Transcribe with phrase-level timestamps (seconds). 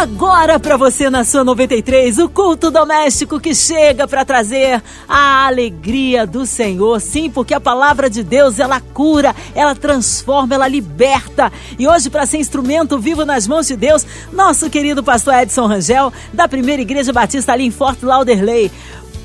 [0.00, 6.26] Agora para você na sua 93, o culto doméstico que chega para trazer a alegria
[6.26, 6.98] do Senhor.
[7.02, 11.52] Sim, porque a palavra de Deus, ela cura, ela transforma, ela liberta.
[11.78, 16.10] E hoje para ser instrumento vivo nas mãos de Deus, nosso querido pastor Edson Rangel,
[16.32, 18.72] da Primeira Igreja Batista ali em Fort Lauderdale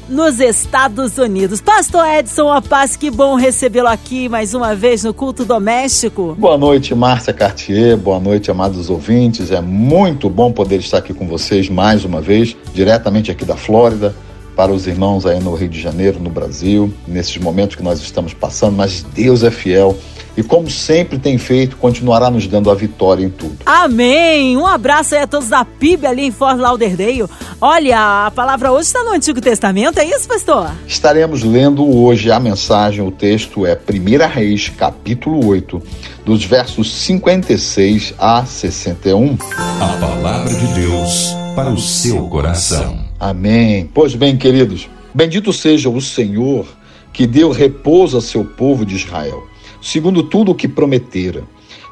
[0.08, 1.62] nos Estados Unidos.
[1.62, 6.36] Pastor Edson A Paz, que bom recebê-lo aqui mais uma vez no culto doméstico.
[6.38, 7.98] Boa noite, Márcia Cartier.
[7.98, 9.52] Boa noite, amados ouvintes.
[9.52, 14.16] É muito bom poder estar aqui com vocês mais uma vez, diretamente aqui da Flórida,
[14.56, 18.34] para os irmãos aí no Rio de Janeiro, no Brasil, nesses momentos que nós estamos
[18.34, 19.98] passando, mas Deus é fiel
[20.38, 23.58] e, como sempre tem feito, continuará nos dando a vitória em tudo.
[23.66, 24.58] Amém!
[24.58, 27.26] Um abraço aí a todos da PIB ali em Fort Lauderdale.
[27.62, 30.72] Olha, a palavra hoje está no Antigo Testamento, é isso, pastor?
[30.86, 35.82] Estaremos lendo hoje a mensagem, o texto é 1 Reis, capítulo 8,
[36.26, 39.38] dos versos 56 a 61.
[39.80, 43.00] A palavra de Deus para o seu coração.
[43.18, 43.90] Amém.
[43.94, 46.68] Pois bem, queridos, bendito seja o Senhor
[47.14, 49.55] que deu repouso a seu povo de Israel
[49.86, 51.44] segundo tudo o que prometera.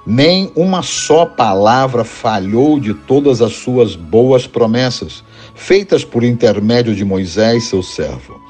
[0.05, 7.05] Nem uma só palavra falhou de todas as suas boas promessas, feitas por intermédio de
[7.05, 8.41] Moisés, seu servo.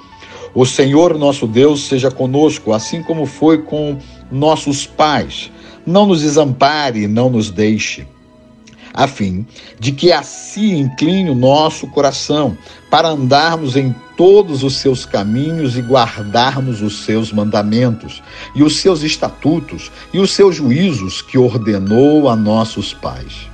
[0.56, 3.98] O Senhor nosso Deus seja conosco, assim como foi com
[4.32, 5.52] nossos pais.
[5.86, 8.08] Não nos desampare, não nos deixe
[8.94, 9.46] a fim
[9.80, 12.56] de que assim incline o nosso coração
[12.92, 18.22] para andarmos em todos os seus caminhos e guardarmos os seus mandamentos,
[18.56, 23.50] e os seus estatutos e os seus juízos que ordenou a nossos pais.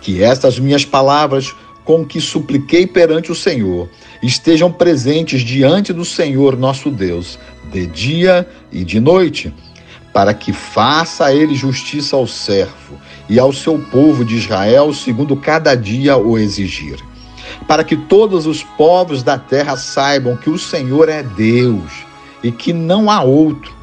[0.00, 1.52] Que estas minhas palavras,
[1.84, 3.88] com que supliquei perante o Senhor,
[4.22, 7.38] estejam presentes diante do Senhor nosso Deus,
[7.72, 9.52] de dia e de noite,
[10.12, 15.36] para que faça a ele justiça ao servo e ao seu povo de Israel, segundo
[15.36, 16.98] cada dia o exigir
[17.66, 22.04] para que todos os povos da terra saibam que o Senhor é Deus
[22.42, 23.76] e que não há outro.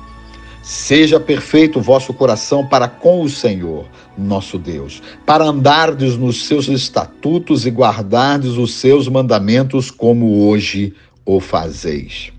[0.61, 3.85] Seja perfeito o vosso coração para com o Senhor,
[4.17, 11.39] nosso Deus, para andardes nos seus estatutos e guardardes os seus mandamentos como hoje o
[11.39, 12.34] fazeis.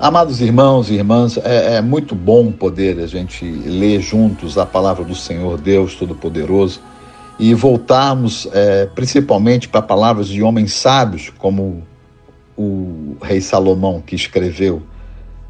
[0.00, 5.04] Amados irmãos e irmãs, é, é muito bom poder a gente ler juntos a palavra
[5.04, 6.80] do Senhor Deus Todo-Poderoso
[7.36, 11.82] e voltarmos é, principalmente para palavras de homens sábios, como
[12.56, 14.80] o rei Salomão, que escreveu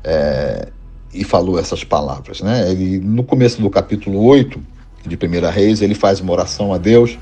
[0.02, 0.68] é,
[1.12, 2.40] e falou essas palavras.
[2.40, 2.70] Né?
[2.70, 4.58] Ele, no começo do capítulo 8
[5.06, 7.18] de 1 Reis, ele faz uma oração a Deus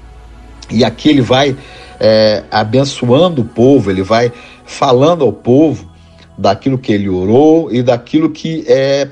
[0.70, 1.56] e aqui ele vai
[1.98, 4.32] é, abençoando o povo, ele vai
[4.64, 5.95] falando ao povo
[6.36, 9.08] daquilo que ele orou e daquilo que é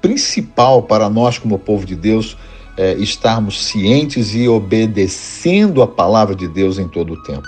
[0.00, 2.36] principal para nós, como povo de Deus,
[2.76, 7.46] é, estarmos cientes e obedecendo a palavra de Deus em todo o tempo.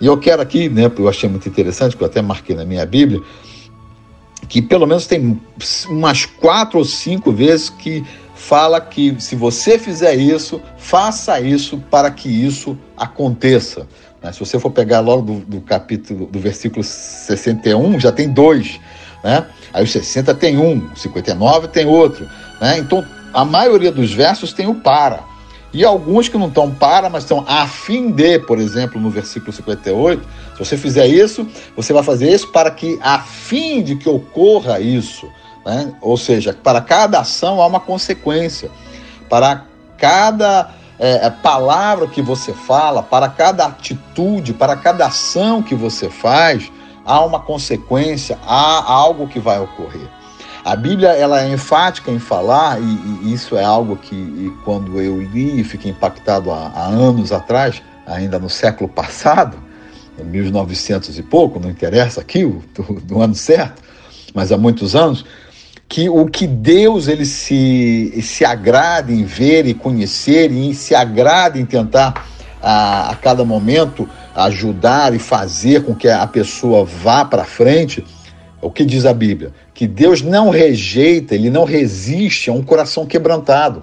[0.00, 2.84] E eu quero aqui, né, eu achei muito interessante, que eu até marquei na minha
[2.86, 3.20] Bíblia,
[4.48, 5.40] que pelo menos tem
[5.88, 8.04] umas quatro ou cinco vezes que
[8.34, 13.86] fala que se você fizer isso, faça isso para que isso aconteça.
[14.24, 14.32] Né?
[14.32, 18.80] Se você for pegar logo do, do, capítulo, do versículo 61, já tem dois.
[19.22, 19.46] Né?
[19.72, 22.26] Aí o 60 tem um, o 59 tem outro.
[22.60, 22.78] Né?
[22.78, 25.22] Então a maioria dos versos tem o para.
[25.74, 29.52] E alguns que não estão para, mas estão a fim de, por exemplo, no versículo
[29.52, 31.46] 58, se você fizer isso,
[31.76, 35.28] você vai fazer isso para que, a fim de que ocorra isso,
[35.66, 35.92] né?
[36.00, 38.70] ou seja, para cada ação há uma consequência,
[39.28, 39.64] para
[39.98, 46.70] cada é, palavra que você fala, para cada atitude, para cada ação que você faz,
[47.04, 50.08] há uma consequência, há algo que vai ocorrer.
[50.64, 52.84] A Bíblia ela é enfática em falar, e,
[53.22, 58.38] e isso é algo que quando eu li fiquei impactado há, há, anos atrás, ainda
[58.38, 59.58] no século passado,
[60.18, 63.82] 1900 e pouco, não interessa aqui o do, do ano certo,
[64.32, 65.26] mas há muitos anos,
[65.88, 71.58] que o que Deus ele se, se agrada em ver e conhecer e se agrada
[71.58, 72.26] em tentar
[72.62, 78.04] a, a cada momento ajudar e fazer com que a pessoa vá para frente,
[78.60, 79.52] o que diz a Bíblia?
[79.72, 83.82] Que Deus não rejeita, ele não resiste a um coração quebrantado.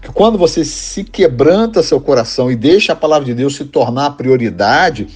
[0.00, 4.10] Que quando você se quebranta seu coração e deixa a palavra de Deus se tornar
[4.10, 5.06] prioridade,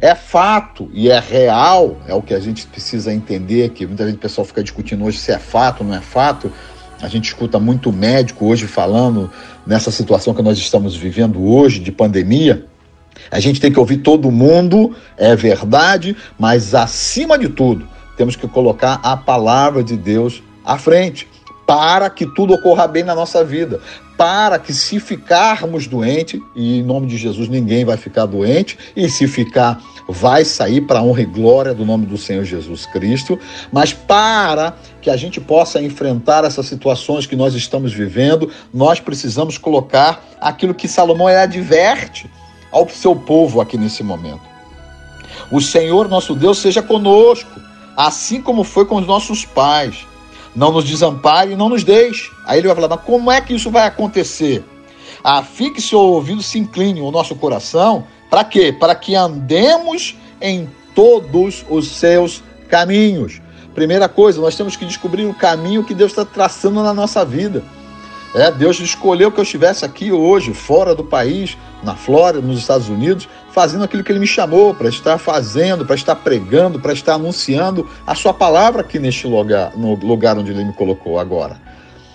[0.00, 4.18] é fato e é real, é o que a gente precisa entender, que muita vezes
[4.18, 6.52] o pessoal fica discutindo hoje se é fato ou não é fato.
[7.00, 9.30] A gente escuta muito médico hoje falando
[9.66, 12.66] nessa situação que nós estamos vivendo hoje de pandemia,
[13.30, 18.46] A gente tem que ouvir todo mundo, é verdade, mas acima de tudo, temos que
[18.46, 21.28] colocar a palavra de Deus à frente,
[21.66, 23.80] para que tudo ocorra bem na nossa vida,
[24.16, 29.08] para que se ficarmos doentes, e em nome de Jesus ninguém vai ficar doente, e
[29.10, 33.38] se ficar, vai sair para a honra e glória do nome do Senhor Jesus Cristo,
[33.72, 39.58] mas para que a gente possa enfrentar essas situações que nós estamos vivendo, nós precisamos
[39.58, 42.30] colocar aquilo que Salomão adverte
[42.70, 44.42] ao seu povo aqui nesse momento.
[45.50, 47.60] O Senhor nosso Deus seja conosco,
[47.96, 50.06] assim como foi com os nossos pais.
[50.56, 52.32] Não nos desampare e não nos deixe.
[52.46, 54.64] Aí ele vai falar, mas como é que isso vai acontecer?
[55.22, 58.06] Ah, fique seu ouvido, se incline o nosso coração.
[58.30, 58.72] Para quê?
[58.72, 63.40] Para que andemos em todos os seus caminhos.
[63.74, 67.62] Primeira coisa, nós temos que descobrir o caminho que Deus está traçando na nossa vida.
[68.36, 72.86] É, Deus escolheu que eu estivesse aqui hoje, fora do país, na Flórida, nos Estados
[72.86, 77.14] Unidos, fazendo aquilo que Ele me chamou para estar fazendo, para estar pregando, para estar
[77.14, 81.56] anunciando a Sua palavra aqui neste lugar, no lugar onde Ele me colocou agora.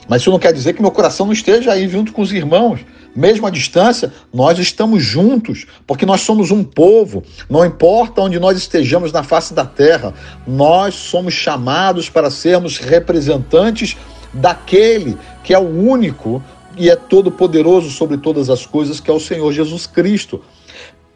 [0.08, 2.82] Mas isso não quer dizer que meu coração não esteja aí junto com os irmãos.
[3.16, 7.24] Mesmo à distância, nós estamos juntos, porque nós somos um povo.
[7.50, 10.14] Não importa onde nós estejamos na face da terra,
[10.46, 13.98] nós somos chamados para sermos representantes
[14.34, 16.44] daquele que é o único
[16.78, 20.42] e é todo poderoso sobre todas as coisas, que é o Senhor Jesus Cristo.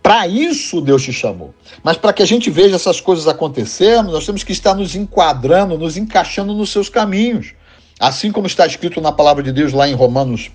[0.01, 1.53] Para isso Deus te chamou.
[1.83, 5.77] Mas para que a gente veja essas coisas acontecendo, nós temos que estar nos enquadrando,
[5.77, 7.53] nos encaixando nos seus caminhos.
[7.99, 10.51] Assim como está escrito na palavra de Deus lá em Romanos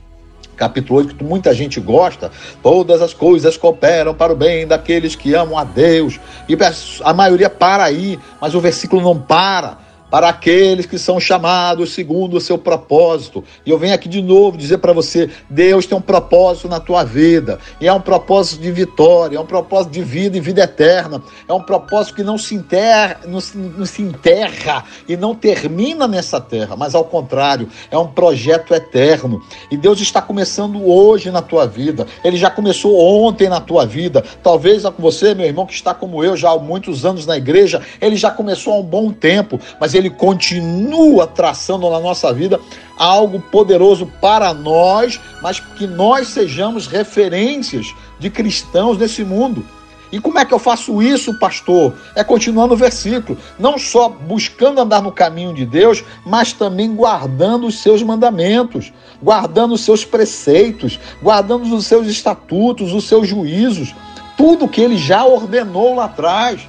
[0.61, 2.31] capítulo 8, que muita gente gosta,
[2.62, 6.20] todas as coisas cooperam para o bem daqueles que amam a Deus.
[6.46, 6.56] E
[7.02, 9.78] a maioria para aí, mas o versículo não para
[10.10, 13.42] para aqueles que são chamados segundo o seu propósito.
[13.64, 17.04] E eu venho aqui de novo dizer para você: Deus tem um propósito na tua
[17.04, 21.22] vida, e é um propósito de vitória, é um propósito de vida e vida eterna,
[21.48, 26.06] é um propósito que não se enterra, não se, não se enterra e não termina
[26.06, 29.42] nessa terra, mas ao contrário, é um projeto eterno.
[29.70, 34.24] E Deus está começando hoje na tua vida, ele já começou ontem na tua vida.
[34.42, 37.82] Talvez com você, meu irmão, que está como eu já há muitos anos na igreja,
[38.00, 42.58] ele já começou há um bom tempo, mas ele continua traçando na nossa vida
[42.97, 49.64] algo poderoso para nós, mas que nós sejamos referências de cristãos nesse mundo.
[50.12, 51.94] E como é que eu faço isso, pastor?
[52.17, 57.67] É continuando o versículo, não só buscando andar no caminho de Deus, mas também guardando
[57.67, 58.93] os seus mandamentos,
[59.23, 63.94] guardando os seus preceitos, guardando os seus estatutos, os seus juízos,
[64.37, 66.61] tudo que ele já ordenou lá atrás.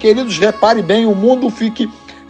[0.00, 1.88] Queridos, repare bem, o mundo fique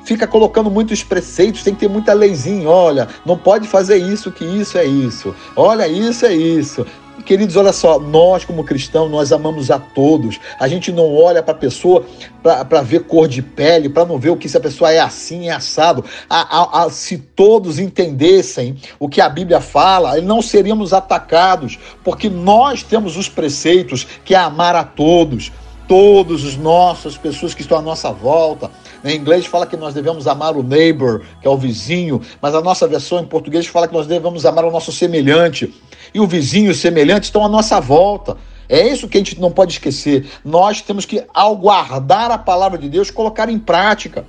[0.09, 2.67] fica colocando muitos preceitos, tem que ter muita leizinha.
[2.67, 5.35] Olha, não pode fazer isso, que isso é isso.
[5.55, 6.87] Olha, isso é isso.
[7.27, 10.41] Queridos, olha só, nós como cristãos, nós amamos a todos.
[10.59, 12.07] A gente não olha para a pessoa
[12.43, 15.49] para ver cor de pele, para não ver o que se a pessoa é assim,
[15.49, 16.03] é assado.
[16.31, 22.31] A, a, a, se todos entendessem o que a Bíblia fala, não seríamos atacados, porque
[22.31, 25.53] nós temos os preceitos que é amar a todos
[25.89, 28.71] todos os nossos, pessoas que estão à nossa volta.
[29.05, 32.61] Em inglês fala que nós devemos amar o neighbor, que é o vizinho, mas a
[32.61, 35.73] nossa versão em português fala que nós devemos amar o nosso semelhante.
[36.13, 38.37] E o vizinho e o semelhante estão à nossa volta.
[38.69, 40.27] É isso que a gente não pode esquecer.
[40.45, 44.27] Nós temos que, ao guardar a palavra de Deus, colocar em prática.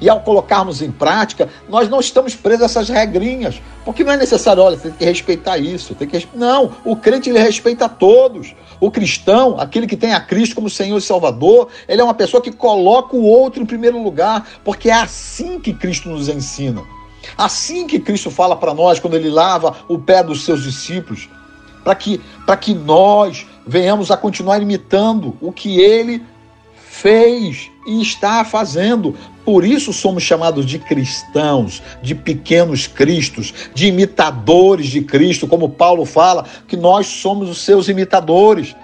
[0.00, 3.60] E ao colocarmos em prática, nós não estamos presos a essas regrinhas.
[3.84, 5.94] Porque não é necessário, olha, tem que respeitar isso.
[5.94, 6.28] Tem que...
[6.34, 8.54] Não, o crente ele respeita todos.
[8.80, 12.42] O cristão, aquele que tem a Cristo como Senhor e Salvador, ele é uma pessoa
[12.42, 16.82] que coloca o outro em primeiro lugar, porque é assim que Cristo nos ensina.
[17.36, 21.28] Assim que Cristo fala para nós quando ele lava o pé dos seus discípulos,
[21.84, 22.20] para que,
[22.60, 26.22] que nós venhamos a continuar imitando o que ele
[27.00, 29.16] fez e está fazendo.
[29.50, 36.04] Por isso somos chamados de cristãos, de pequenos cristos, de imitadores de Cristo, como Paulo
[36.04, 38.76] fala, que nós somos os seus imitadores.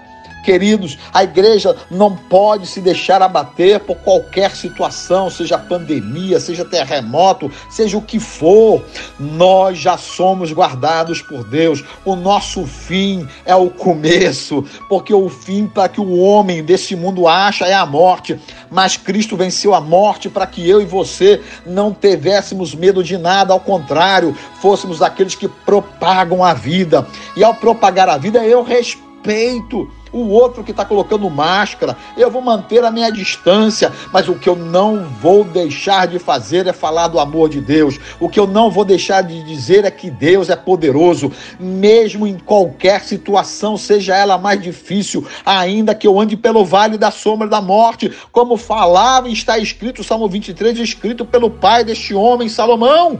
[0.47, 7.51] Queridos, a igreja não pode se deixar abater por qualquer situação, seja pandemia, seja terremoto,
[7.69, 8.81] seja o que for.
[9.19, 11.83] Nós já somos guardados por Deus.
[12.05, 17.27] O nosso fim é o começo, porque o fim para que o homem desse mundo
[17.27, 18.39] acha é a morte.
[18.69, 23.53] Mas Cristo venceu a morte para que eu e você não tivéssemos medo de nada,
[23.53, 27.07] ao contrário, fôssemos aqueles que propagam a vida.
[27.35, 32.41] E ao propagar a vida, eu respeito o outro que está colocando máscara, eu vou
[32.41, 37.07] manter a minha distância, mas o que eu não vou deixar de fazer é falar
[37.07, 37.99] do amor de Deus.
[38.19, 42.37] O que eu não vou deixar de dizer é que Deus é poderoso, mesmo em
[42.37, 47.61] qualquer situação, seja ela mais difícil, ainda que eu ande pelo vale da sombra da
[47.61, 53.19] morte, como falava e está escrito, Salmo 23, escrito pelo pai deste homem, Salomão,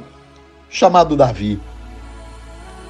[0.69, 1.59] chamado Davi.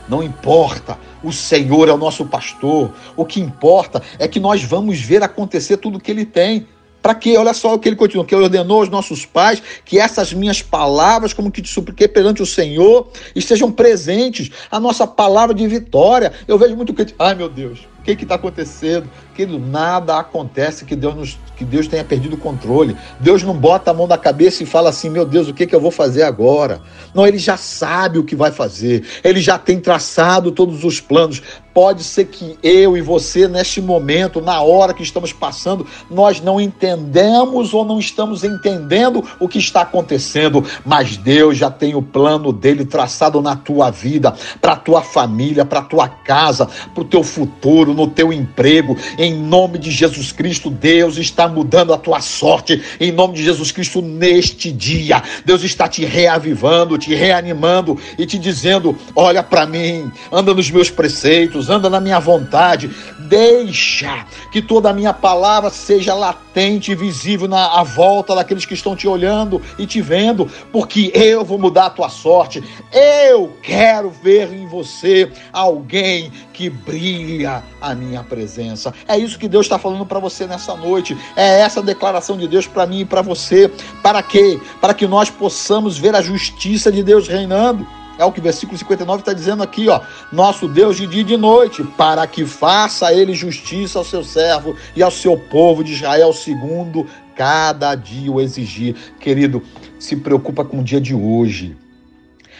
[0.07, 2.93] Não importa o Senhor é o nosso pastor.
[3.15, 6.67] O que importa é que nós vamos ver acontecer tudo o que ele tem.
[7.01, 7.37] Para quê?
[7.37, 11.31] Olha só o que ele continua, que ordenou aos nossos pais que essas minhas palavras,
[11.31, 14.51] como que te supliquei perante o Senhor, estejam presentes.
[14.69, 16.33] A nossa palavra de vitória.
[16.47, 19.09] Eu vejo muito que, ai meu Deus, o que está acontecendo?
[19.37, 22.97] Que nada acontece que Deus, nos, que Deus tenha perdido o controle.
[23.19, 25.75] Deus não bota a mão na cabeça e fala assim, meu Deus, o que, que
[25.75, 26.81] eu vou fazer agora?
[27.13, 29.05] Não, ele já sabe o que vai fazer.
[29.23, 31.43] Ele já tem traçado todos os planos.
[31.71, 36.59] Pode ser que eu e você, neste momento, na hora que estamos passando, nós não
[36.59, 42.51] entendemos ou não estamos entendendo o que está acontecendo, mas Deus já tem o plano
[42.51, 47.05] dele traçado na tua vida, para a tua família, para a tua casa, para o
[47.05, 48.97] teu futuro, no teu emprego.
[49.19, 52.81] Em nome de Jesus Cristo, Deus está mudando a tua sorte.
[52.99, 58.37] Em nome de Jesus Cristo, neste dia, Deus está te reavivando, te reanimando e te
[58.37, 62.89] dizendo: olha para mim, anda nos meus preceitos anda na minha vontade.
[63.19, 68.95] Deixa que toda a minha palavra seja latente e visível na volta daqueles que estão
[68.95, 72.63] te olhando e te vendo, porque eu vou mudar a tua sorte.
[72.91, 78.91] Eu quero ver em você alguém que brilha a minha presença.
[79.07, 81.15] É isso que Deus está falando para você nessa noite.
[81.35, 83.71] É essa declaração de Deus para mim e para você.
[84.01, 84.59] Para quê?
[84.81, 87.85] Para que nós possamos ver a justiça de Deus reinando.
[88.17, 90.01] É o que o versículo 59 está dizendo aqui, ó.
[90.33, 94.75] Nosso Deus de dia e de noite, para que faça ele justiça ao seu servo
[94.95, 98.95] e ao seu povo de Israel, segundo cada dia o exigir.
[99.19, 99.61] Querido,
[99.99, 101.77] se preocupa com o dia de hoje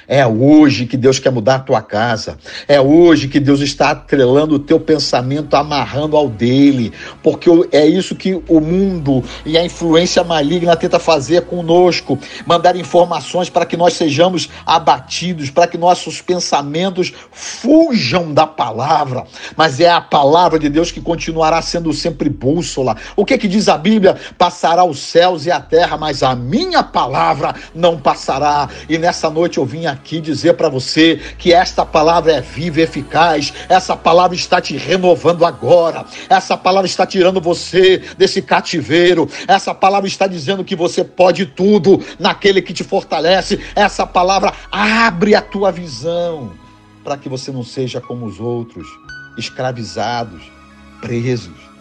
[0.07, 2.37] é hoje que Deus quer mudar a tua casa.
[2.65, 6.93] É hoje que Deus está atrelando o teu pensamento, amarrando ao dele.
[7.21, 12.17] Porque é isso que o mundo e a influência maligna tenta fazer conosco.
[12.45, 19.25] Mandar informações para que nós sejamos abatidos, para que nossos pensamentos fujam da palavra.
[19.57, 22.95] Mas é a palavra de Deus que continuará sendo sempre bússola.
[23.13, 24.15] O que que diz a Bíblia?
[24.37, 28.69] Passará os céus e a terra, mas a minha palavra não passará.
[28.87, 32.79] E nessa noite eu vim aqui aqui dizer para você que esta palavra é viva
[32.79, 39.29] e eficaz, essa palavra está te renovando agora, essa palavra está tirando você desse cativeiro,
[39.47, 45.35] essa palavra está dizendo que você pode tudo naquele que te fortalece, essa palavra abre
[45.35, 46.53] a tua visão
[47.03, 48.87] para que você não seja como os outros,
[49.37, 50.43] escravizados,
[51.01, 51.76] presos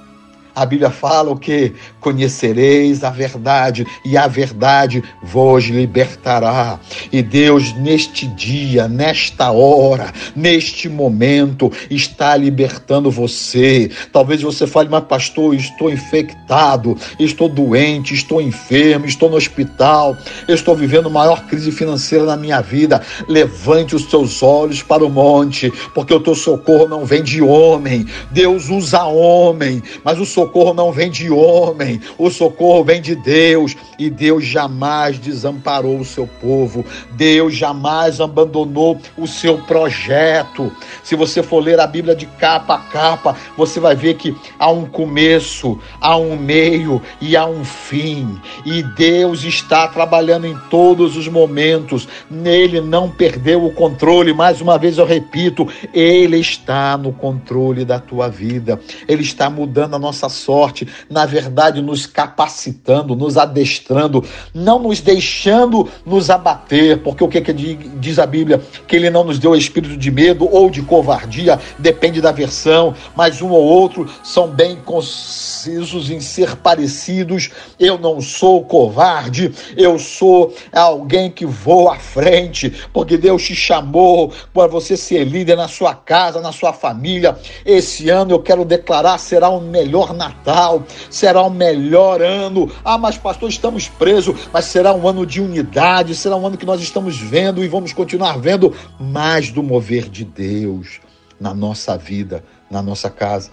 [0.56, 1.74] a Bíblia fala o que?
[2.00, 6.80] Conhecereis a verdade e a verdade vos libertará.
[7.12, 13.90] E Deus, neste dia, nesta hora, neste momento, está libertando você.
[14.10, 20.16] Talvez você fale, mas pastor, estou infectado, estou doente, estou enfermo, estou no hospital,
[20.48, 23.02] estou vivendo a maior crise financeira na minha vida.
[23.28, 28.06] Levante os seus olhos para o monte, porque o teu socorro não vem de homem.
[28.30, 33.16] Deus usa homem, mas o socorro socorro não vem de homem, o socorro vem de
[33.16, 40.70] Deus, e Deus jamais desamparou o seu povo, Deus jamais abandonou o seu projeto.
[41.02, 44.70] Se você for ler a Bíblia de capa a capa, você vai ver que há
[44.70, 51.16] um começo, há um meio e há um fim, e Deus está trabalhando em todos
[51.16, 54.32] os momentos, nele não perdeu o controle.
[54.32, 59.96] Mais uma vez eu repito, ele está no controle da tua vida, ele está mudando
[59.96, 64.24] a nossa sorte, na verdade, nos capacitando, nos adestrando,
[64.54, 68.60] não nos deixando nos abater, porque o que, que diz a Bíblia?
[68.86, 73.40] Que ele não nos deu espírito de medo ou de covardia, depende da versão, mas
[73.42, 77.50] um ou outro são bem concisos em ser parecidos.
[77.78, 84.32] Eu não sou covarde, eu sou alguém que vou à frente, porque Deus te chamou
[84.52, 87.36] para você ser líder na sua casa, na sua família.
[87.64, 92.70] Esse ano eu quero declarar será o melhor Natal, será o melhor ano.
[92.84, 96.66] Ah, mas pastor, estamos presos, mas será um ano de unidade, será um ano que
[96.66, 101.00] nós estamos vendo e vamos continuar vendo mais do mover de Deus
[101.40, 103.50] na nossa vida, na nossa casa.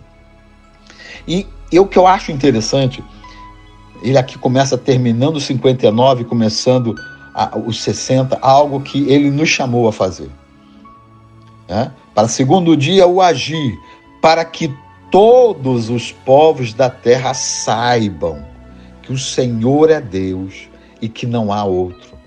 [1.27, 3.03] E o que eu acho interessante,
[4.01, 6.95] ele aqui começa terminando os 59, começando
[7.33, 10.29] a, os 60, algo que ele nos chamou a fazer.
[11.67, 11.91] Né?
[12.13, 13.77] Para segundo dia, o agir,
[14.21, 14.73] para que
[15.13, 18.43] todos os povos da terra saibam
[19.03, 20.67] que o Senhor é Deus
[20.99, 22.17] e que não há outro.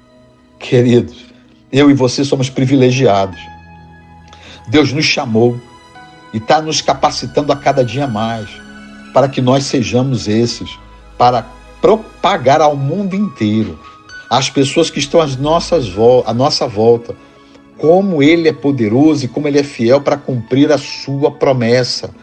[0.57, 1.25] Queridos,
[1.73, 3.41] eu e você somos privilegiados.
[4.69, 5.61] Deus nos chamou
[6.33, 8.49] e está nos capacitando a cada dia mais
[9.13, 10.79] para que nós sejamos esses,
[11.19, 11.45] para
[11.81, 13.77] propagar ao mundo inteiro,
[14.31, 15.87] as pessoas que estão às nossas,
[16.25, 17.17] à nossa volta,
[17.79, 22.15] como Ele é poderoso e como Ele é fiel para cumprir a sua promessa.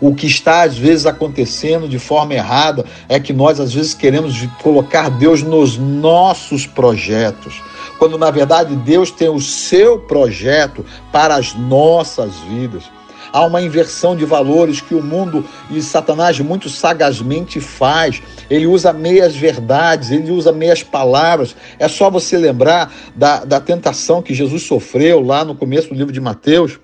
[0.00, 4.40] O que está às vezes acontecendo de forma errada é que nós às vezes queremos
[4.62, 7.62] colocar Deus nos nossos projetos,
[7.98, 12.84] quando na verdade Deus tem o seu projeto para as nossas vidas.
[13.32, 18.22] Há uma inversão de valores que o mundo e Satanás muito sagazmente faz.
[18.48, 21.54] Ele usa meias verdades, ele usa meias palavras.
[21.78, 26.12] É só você lembrar da, da tentação que Jesus sofreu lá no começo do livro
[26.12, 26.78] de Mateus,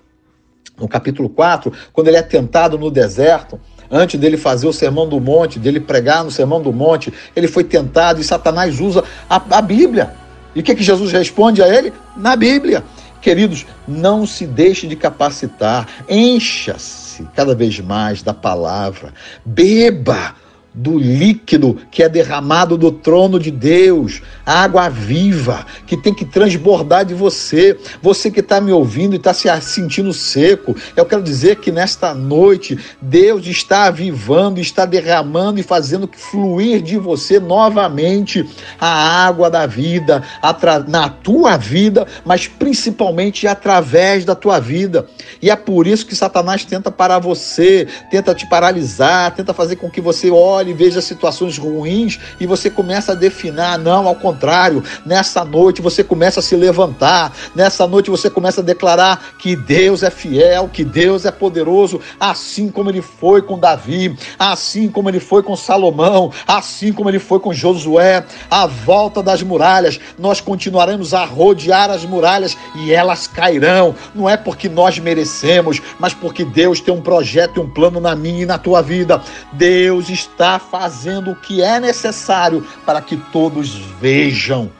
[0.83, 3.59] no capítulo 4, quando ele é tentado no deserto
[3.91, 7.63] antes dele fazer o sermão do monte, dele pregar no sermão do monte, ele foi
[7.63, 10.15] tentado e Satanás usa a, a Bíblia.
[10.55, 11.93] E o que, que Jesus responde a ele?
[12.17, 12.83] Na Bíblia.
[13.21, 19.13] Queridos, não se deixe de capacitar, encha-se cada vez mais da palavra,
[19.45, 20.35] beba
[20.75, 27.05] do líquido que é derramado do trono de Deus, água viva que tem que transbordar
[27.05, 27.79] de você.
[28.01, 32.15] Você que está me ouvindo e está se sentindo seco, eu quero dizer que nesta
[32.15, 38.49] noite Deus está avivando, está derramando e fazendo fluir de você novamente
[38.81, 40.23] a água da vida
[40.89, 45.07] na tua vida, mas principalmente através da tua vida.
[45.41, 49.91] E é por isso que Satanás tenta parar você, tenta te paralisar, tenta fazer com
[49.91, 54.15] que você olhe olhe e veja situações ruins e você começa a definir, não, ao
[54.15, 59.55] contrário, nessa noite você começa a se levantar, nessa noite você começa a declarar que
[59.57, 65.11] Deus é fiel, que Deus é poderoso, assim como ele foi com Davi, assim como
[65.11, 70.41] ele foi com Salomão, assim como ele foi com Josué, a volta das muralhas, nós
[70.41, 76.45] continuaremos a rodear as muralhas e elas cairão, não é porque nós merecemos, mas porque
[76.45, 79.21] Deus tem um projeto e um plano na minha e na tua vida.
[79.53, 84.71] Deus está fazendo o que é necessário para que todos vejam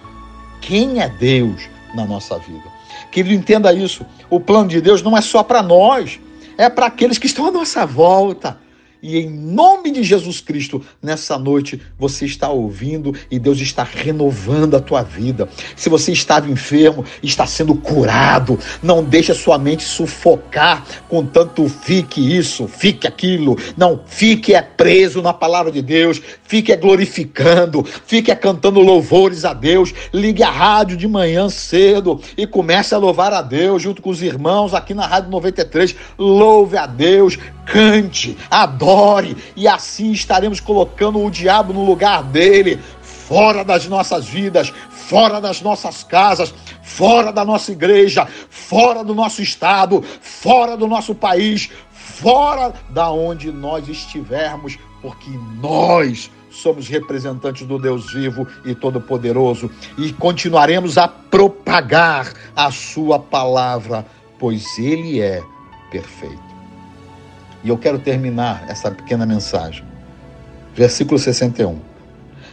[0.61, 2.65] quem é Deus na nossa vida.
[3.11, 4.07] Que ele entenda isso.
[4.31, 6.19] O plano de Deus não é só para nós,
[6.57, 8.59] é para aqueles que estão à nossa volta.
[9.03, 14.77] E em nome de Jesus Cristo, nessa noite você está ouvindo e Deus está renovando
[14.77, 15.49] a tua vida.
[15.75, 18.57] Se você estava enfermo, está sendo curado.
[18.81, 23.59] Não deixe a sua mente sufocar com tanto fique isso, fique aquilo.
[23.77, 29.45] Não, fique é preso na palavra de Deus, fique é glorificando, fique é cantando louvores
[29.45, 29.93] a Deus.
[30.15, 34.23] Ligue a rádio de manhã cedo e comece a louvar a Deus junto com os
[34.23, 35.97] irmãos aqui na Rádio 93.
[36.17, 37.37] Louve a Deus,
[37.67, 38.92] cante, adore,
[39.57, 45.63] e assim estaremos colocando o diabo no lugar dele, fora das nossas vidas, fora das
[45.63, 46.53] nossas casas,
[46.83, 53.51] fora da nossa igreja, fora do nosso estado, fora do nosso país, fora da onde
[53.51, 62.33] nós estivermos, porque nós somos representantes do Deus vivo e todo-poderoso e continuaremos a propagar
[62.55, 64.07] a sua palavra,
[64.39, 65.43] pois ele é
[65.91, 66.52] perfeito.
[67.65, 69.85] E eu quero terminar essa pequena mensagem.
[70.75, 71.79] Versículo 61.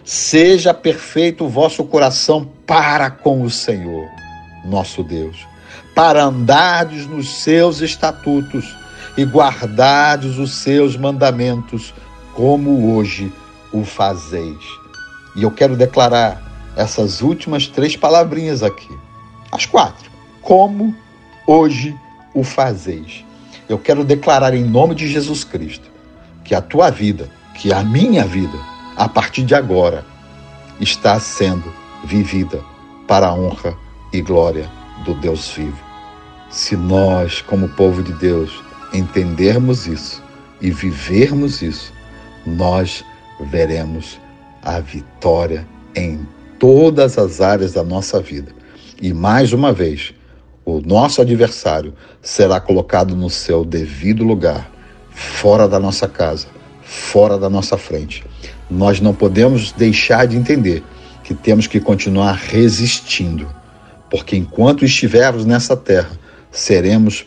[0.04, 4.08] Seja perfeito o vosso coração para com o Senhor,
[4.66, 5.48] nosso Deus,
[5.96, 8.76] para andardes nos seus estatutos
[9.18, 11.94] e guardardes os seus mandamentos,
[12.34, 13.32] como hoje
[13.72, 14.64] o fazeis.
[15.36, 16.42] E eu quero declarar
[16.76, 18.90] essas últimas três palavrinhas aqui.
[19.52, 20.10] As quatro.
[20.42, 20.96] Como
[21.46, 21.96] hoje
[22.34, 23.26] o fazeis
[23.70, 25.90] eu quero declarar em nome de Jesus Cristo
[26.44, 28.58] que a tua vida, que a minha vida,
[28.98, 30.04] a partir de agora,
[30.82, 31.72] está sendo
[32.04, 32.60] vivida
[33.08, 33.78] para a honra
[34.12, 34.68] e glória
[35.06, 35.78] do Deus vivo.
[36.50, 40.24] Se nós, como povo de Deus, entendermos isso
[40.60, 41.94] e vivermos isso,
[42.46, 43.06] nós
[43.40, 44.20] veremos
[44.64, 46.28] a vitória em
[46.58, 48.52] todas as áreas da nossa vida.
[49.00, 50.14] E mais uma vez,
[50.70, 54.70] o nosso adversário será colocado no seu devido lugar,
[55.10, 56.48] fora da nossa casa,
[56.84, 58.24] fora da nossa frente.
[58.70, 60.84] Nós não podemos deixar de entender
[61.24, 63.48] que temos que continuar resistindo,
[64.10, 66.12] porque enquanto estivermos nessa terra,
[66.52, 67.26] seremos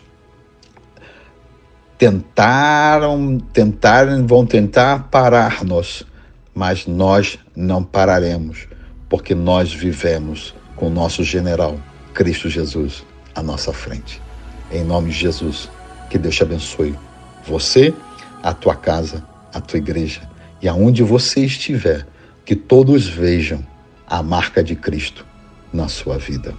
[1.99, 6.05] tentaram, tentaram, vão tentar parar-nos,
[6.53, 8.67] mas nós não pararemos,
[9.09, 11.79] porque nós vivemos com nosso general,
[12.13, 14.21] Cristo Jesus à nossa frente.
[14.71, 15.71] Em nome de Jesus,
[16.09, 16.99] que Deus te abençoe.
[17.47, 17.95] Você,
[18.42, 20.23] a tua casa, a tua igreja
[20.62, 22.07] e aonde você estiver,
[22.45, 23.66] que todos vejam
[24.07, 25.27] a marca de Cristo
[25.73, 26.55] na sua vida.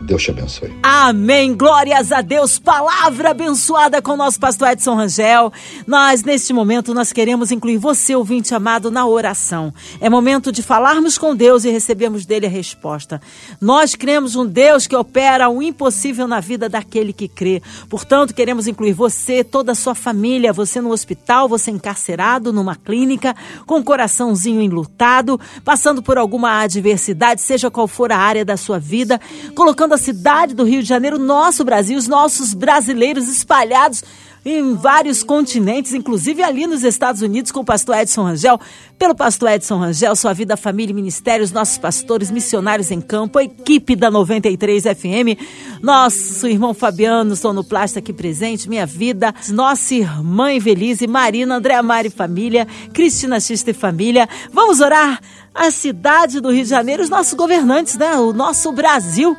[0.00, 0.74] Deus te abençoe.
[0.82, 1.56] Amém.
[1.56, 2.58] Glórias a Deus.
[2.58, 5.52] Palavra abençoada com o nosso pastor Edson Rangel.
[5.86, 9.72] Nós, neste momento, nós queremos incluir você, ouvinte amado, na oração.
[10.00, 13.20] É momento de falarmos com Deus e recebermos dele a resposta.
[13.60, 17.62] Nós cremos um Deus que opera o impossível na vida daquele que crê.
[17.88, 23.34] Portanto, queremos incluir você, toda a sua família, você no hospital, você encarcerado numa clínica,
[23.64, 28.78] com o coraçãozinho enlutado, passando por alguma adversidade, seja qual for a área da sua
[28.78, 29.18] vida,
[29.54, 34.02] colocando a cidade do Rio de Janeiro, nosso Brasil, os nossos brasileiros espalhados
[34.48, 38.60] em vários continentes, inclusive ali nos Estados Unidos, com o pastor Edson Rangel.
[38.96, 43.40] Pelo pastor Edson Rangel, sua vida, família e ministério, os nossos pastores, missionários em campo,
[43.40, 50.52] a equipe da 93 FM, nosso irmão Fabiano, sonoplasta aqui presente, minha vida, nossa irmã
[50.52, 54.28] Evelise, Marina, Andréa Mari Família, Cristina Xista e Família.
[54.52, 55.20] Vamos orar
[55.52, 58.16] a cidade do Rio de Janeiro, os nossos governantes, né?
[58.16, 59.36] O nosso Brasil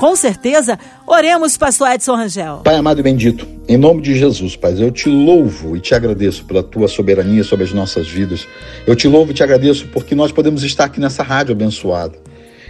[0.00, 0.78] com certeza.
[1.06, 2.62] Oremos, pastor Edson Rangel.
[2.64, 6.42] Pai amado e bendito, em nome de Jesus, Pai, eu te louvo e te agradeço
[6.46, 8.48] pela tua soberania sobre as nossas vidas.
[8.86, 12.14] Eu te louvo e te agradeço porque nós podemos estar aqui nessa rádio abençoada.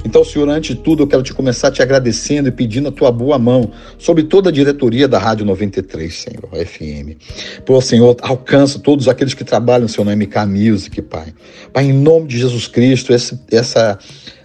[0.05, 3.13] Então, Senhor, antes de tudo, eu quero te começar te agradecendo e pedindo a tua
[3.13, 7.17] boa mão sobre toda a diretoria da Rádio 93, Senhor, FM.
[7.65, 11.33] Por Senhor, alcança todos aqueles que trabalham, Senhor, no MK Music, Pai.
[11.73, 13.99] Pai, em nome de Jesus Cristo, essa, essa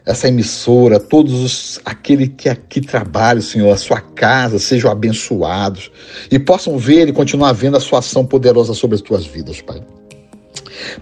[0.05, 5.91] essa emissora, todos os, aquele que aqui trabalham, Senhor, a sua casa, sejam abençoados
[6.29, 9.81] e possam ver e continuar vendo a sua ação poderosa sobre as tuas vidas, Pai.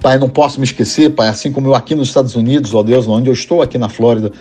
[0.01, 3.05] Pai, não posso me esquecer, Pai, assim como eu aqui nos Estados Unidos, ó Deus,
[3.05, 4.31] onde eu estou aqui na Flórida,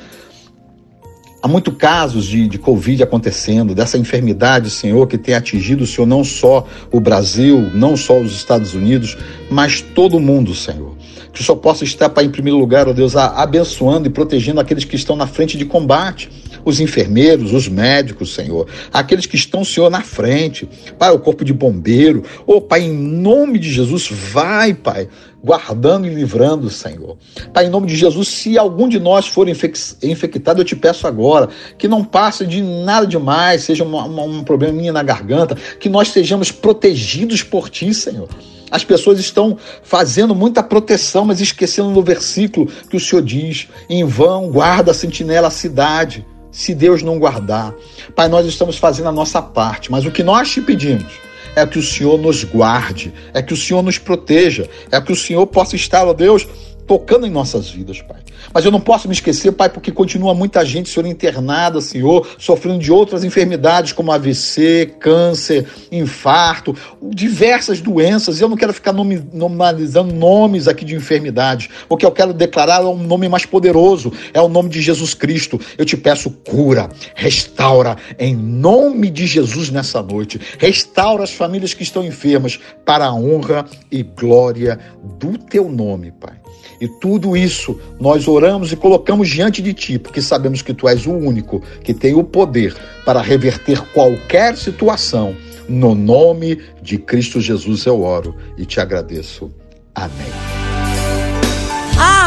[1.42, 6.22] há muitos casos de, de Covid acontecendo, dessa enfermidade, Senhor, que tem atingido, Senhor, não
[6.22, 9.18] só o Brasil, não só os Estados Unidos,
[9.50, 11.01] mas todo mundo, Senhor
[11.32, 14.84] que o Senhor possa estar, Pai, em primeiro lugar, ó Deus, abençoando e protegendo aqueles
[14.84, 16.30] que estão na frente de combate,
[16.64, 20.68] os enfermeiros, os médicos, Senhor, aqueles que estão, Senhor, na frente,
[20.98, 25.08] Pai, o corpo de bombeiro, ô oh, Pai, em nome de Jesus, vai, Pai,
[25.42, 27.16] guardando e livrando, Senhor.
[27.52, 31.48] Pai, em nome de Jesus, se algum de nós for infectado, eu te peço agora
[31.76, 36.08] que não passe de nada demais, seja uma, uma, um probleminha na garganta, que nós
[36.08, 38.28] sejamos protegidos por Ti, Senhor.
[38.70, 44.04] As pessoas estão fazendo muita proteção, mas esquecendo do versículo que o Senhor diz: em
[44.04, 47.74] vão guarda a sentinela a cidade, se Deus não guardar.
[48.14, 51.78] Pai, nós estamos fazendo a nossa parte, mas o que nós te pedimos é que
[51.78, 55.76] o Senhor nos guarde, é que o Senhor nos proteja, é que o Senhor possa
[55.76, 56.46] estar, ó Deus,
[56.86, 58.18] tocando em nossas vidas, Pai.
[58.52, 62.78] Mas eu não posso me esquecer, Pai, porque continua muita gente, Senhor, internada, Senhor, sofrendo
[62.78, 68.40] de outras enfermidades como AVC, câncer, infarto, diversas doenças.
[68.40, 71.68] Eu não quero ficar nominalizando nomes aqui de enfermidades.
[71.88, 75.14] O que eu quero declarar é um nome mais poderoso, é o nome de Jesus
[75.14, 75.60] Cristo.
[75.78, 80.40] Eu te peço cura, restaura em nome de Jesus nessa noite.
[80.58, 84.78] Restaura as famílias que estão enfermas para a honra e glória
[85.18, 86.41] do teu nome, Pai.
[86.80, 91.06] E tudo isso nós oramos e colocamos diante de ti, porque sabemos que tu és
[91.06, 95.34] o único que tem o poder para reverter qualquer situação.
[95.68, 99.50] No nome de Cristo Jesus eu oro e te agradeço.
[99.94, 100.61] Amém.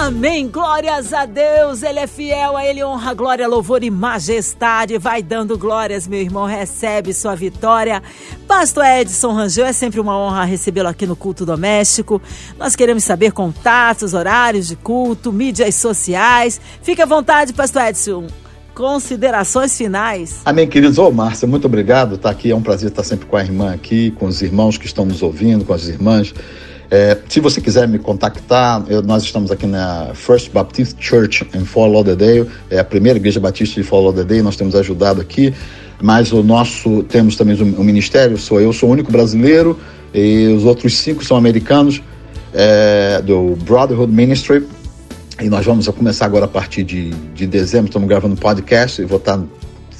[0.05, 0.47] Amém.
[0.47, 1.81] Glórias a Deus.
[1.81, 4.99] Ele é fiel, a Ele honra, glória, louvor e majestade.
[4.99, 6.45] Vai dando glórias, meu irmão.
[6.45, 8.03] Recebe sua vitória.
[8.47, 12.21] Pastor Edson Rangel, é sempre uma honra recebê-lo aqui no culto doméstico.
[12.55, 16.61] Nós queremos saber contatos, horários de culto, mídias sociais.
[16.83, 18.27] Fique à vontade, Pastor Edson
[18.75, 20.41] considerações finais.
[20.43, 20.97] Amém, queridos.
[20.97, 22.17] Ô, Márcia, muito obrigado.
[22.17, 24.85] Tá aqui, é um prazer estar sempre com a irmã aqui, com os irmãos que
[24.85, 26.33] estão nos ouvindo, com as irmãs.
[26.95, 31.65] É, se você quiser me contactar, eu, nós estamos aqui na First Baptist Church em
[31.65, 35.53] Fort Lauderdale, é a primeira igreja batista de Fort Lauderdale, nós temos ajudado aqui,
[36.01, 39.77] mas o nosso, temos também o, o ministério, sou eu, sou o único brasileiro,
[40.13, 42.01] e os outros cinco são americanos,
[42.53, 44.65] é, do Brotherhood Ministry,
[45.41, 49.05] e nós vamos começar agora a partir de, de dezembro, estamos gravando um podcast, e
[49.05, 49.43] vou estar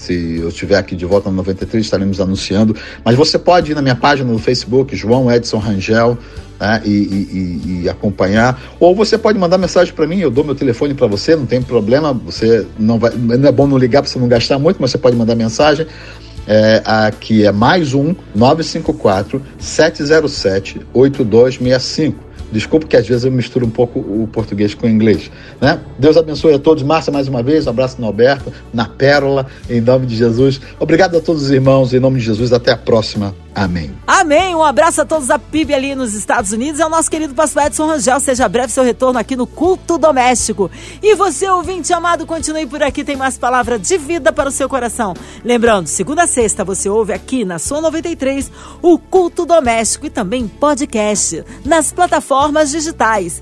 [0.05, 2.75] se eu estiver aqui de volta no 93, estaremos anunciando.
[3.03, 6.17] Mas você pode ir na minha página no Facebook, João Edson Rangel,
[6.59, 8.61] né, e, e, e, acompanhar.
[8.79, 11.61] Ou você pode mandar mensagem para mim, eu dou meu telefone para você, não tem
[11.61, 12.13] problema.
[12.13, 14.97] Você não vai, não é bom não ligar para você não gastar muito, mas você
[14.97, 15.87] pode mandar mensagem.
[16.47, 22.24] É, aqui é mais um 954 707 8265.
[22.51, 25.31] Desculpe que às vezes eu misturo um pouco o português com o inglês.
[25.59, 25.79] Né?
[25.97, 26.83] Deus abençoe a todos.
[26.83, 30.61] Márcia, mais uma vez, um abraço no Alberto, na Pérola, em nome de Jesus.
[30.79, 32.53] Obrigado a todos os irmãos, em nome de Jesus.
[32.53, 33.44] Até a próxima.
[33.55, 33.95] Amém.
[34.05, 34.53] Amém.
[34.53, 37.63] Um abraço a todos da PIB ali nos Estados Unidos e ao nosso querido pastor
[37.63, 38.19] Edson Rangel.
[38.19, 40.69] Seja breve seu retorno aqui no Culto Doméstico.
[41.01, 44.67] E você, ouvinte amado, continue por aqui, tem mais palavra de vida para o seu
[44.67, 45.13] coração.
[45.43, 50.49] Lembrando, segunda a sexta você ouve aqui na sua 93 o Culto Doméstico e também
[50.49, 53.41] podcast nas plataformas digitais.